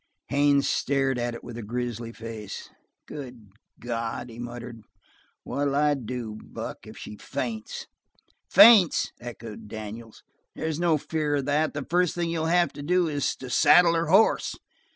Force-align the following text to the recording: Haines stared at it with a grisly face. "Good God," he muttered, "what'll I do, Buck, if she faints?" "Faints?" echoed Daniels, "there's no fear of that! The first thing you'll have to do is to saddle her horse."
Haines 0.29 0.67
stared 0.67 1.19
at 1.19 1.35
it 1.35 1.43
with 1.43 1.59
a 1.59 1.61
grisly 1.61 2.11
face. 2.11 2.71
"Good 3.05 3.51
God," 3.79 4.31
he 4.31 4.39
muttered, 4.39 4.81
"what'll 5.43 5.75
I 5.75 5.93
do, 5.93 6.39
Buck, 6.43 6.87
if 6.87 6.97
she 6.97 7.17
faints?" 7.17 7.85
"Faints?" 8.49 9.11
echoed 9.19 9.67
Daniels, 9.67 10.23
"there's 10.55 10.79
no 10.79 10.97
fear 10.97 11.35
of 11.35 11.45
that! 11.45 11.75
The 11.75 11.85
first 11.87 12.15
thing 12.15 12.31
you'll 12.31 12.47
have 12.47 12.73
to 12.73 12.81
do 12.81 13.07
is 13.07 13.35
to 13.35 13.49
saddle 13.51 13.93
her 13.93 14.07
horse." 14.07 14.55